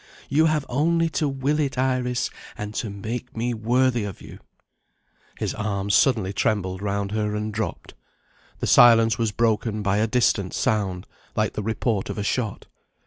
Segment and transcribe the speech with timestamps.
[0.29, 4.39] You have only to will it, Iris, and to make me worthy of you."
[5.37, 7.93] His arms suddenly trembled round her, and dropped.
[8.61, 12.65] The silence was broken by a distant sound, like the report of a shot.